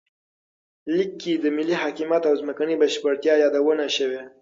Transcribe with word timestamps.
لیک 0.95 1.11
کې 1.21 1.33
د 1.43 1.45
ملي 1.57 1.75
حاکمیت 1.81 2.23
او 2.29 2.35
ځمکنۍ 2.41 2.75
بشپړتیا 2.81 3.33
یادونه 3.43 3.85
شوې. 3.97 4.21